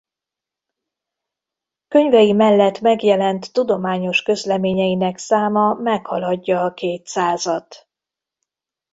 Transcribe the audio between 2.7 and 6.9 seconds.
megjelent tudományos közleményeinek száma meghaladja a